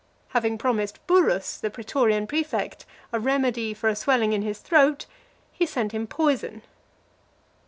[0.29, 5.05] Having promised Burrhus, the pretorian prefect, a remedy for a swelling in his throat,
[5.53, 6.63] he sent him poison.